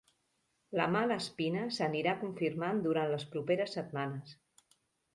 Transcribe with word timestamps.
La 0.79 0.87
mala 0.95 1.17
espina 1.25 1.67
s'anirà 1.77 2.17
confirmant 2.23 2.83
durant 2.89 3.15
les 3.15 3.29
properes 3.37 3.81
setmanes. 3.81 4.39